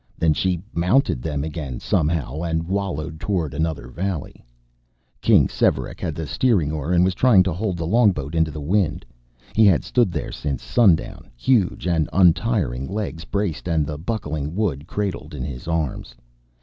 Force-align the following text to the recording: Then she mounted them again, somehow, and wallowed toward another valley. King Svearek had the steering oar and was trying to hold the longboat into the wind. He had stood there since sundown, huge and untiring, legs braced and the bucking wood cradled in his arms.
Then 0.17 0.33
she 0.33 0.59
mounted 0.73 1.21
them 1.21 1.43
again, 1.43 1.79
somehow, 1.79 2.41
and 2.41 2.67
wallowed 2.67 3.19
toward 3.19 3.53
another 3.53 3.87
valley. 3.87 4.43
King 5.21 5.47
Svearek 5.47 5.99
had 5.99 6.15
the 6.15 6.25
steering 6.25 6.71
oar 6.71 6.91
and 6.91 7.05
was 7.05 7.13
trying 7.13 7.43
to 7.43 7.53
hold 7.53 7.77
the 7.77 7.85
longboat 7.85 8.33
into 8.33 8.49
the 8.49 8.59
wind. 8.61 9.05
He 9.53 9.67
had 9.67 9.83
stood 9.83 10.11
there 10.11 10.31
since 10.31 10.63
sundown, 10.63 11.29
huge 11.35 11.85
and 11.85 12.09
untiring, 12.11 12.89
legs 12.89 13.25
braced 13.25 13.67
and 13.67 13.85
the 13.85 13.99
bucking 13.99 14.55
wood 14.55 14.87
cradled 14.87 15.35
in 15.35 15.43
his 15.43 15.67
arms. 15.67 16.15